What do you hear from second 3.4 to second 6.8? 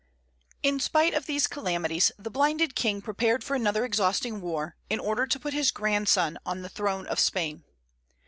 for another exhausting war, in order to put his grandson on the